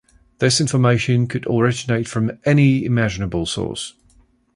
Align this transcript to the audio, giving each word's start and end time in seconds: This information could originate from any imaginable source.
This 0.39 0.59
information 0.59 1.27
could 1.27 1.45
originate 1.45 2.07
from 2.07 2.31
any 2.43 2.85
imaginable 2.85 3.45
source. 3.45 3.93